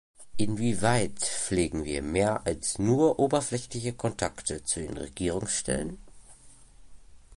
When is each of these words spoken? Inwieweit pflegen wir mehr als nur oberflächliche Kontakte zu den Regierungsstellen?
Inwieweit 0.37 1.19
pflegen 1.19 1.85
wir 1.85 2.01
mehr 2.01 2.47
als 2.47 2.79
nur 2.79 3.19
oberflächliche 3.19 3.93
Kontakte 3.93 4.63
zu 4.63 4.79
den 4.79 4.97
Regierungsstellen? 4.97 5.99